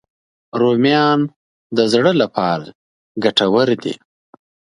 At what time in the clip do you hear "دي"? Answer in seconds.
3.83-3.95